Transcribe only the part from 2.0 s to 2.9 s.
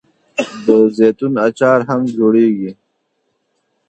جوړیږي.